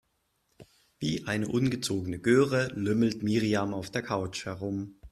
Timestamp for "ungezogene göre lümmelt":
1.49-3.21